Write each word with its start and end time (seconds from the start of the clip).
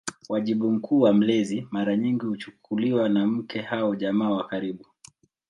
Wajibu 0.29 0.71
mkuu 0.71 1.01
wa 1.01 1.13
mlezi 1.13 1.67
mara 1.71 1.97
nyingi 1.97 2.25
kuchukuliwa 2.25 3.09
na 3.09 3.27
mke 3.27 3.67
au 3.67 3.95
jamaa 3.95 4.29
wa 4.29 4.47
karibu. 4.47 4.85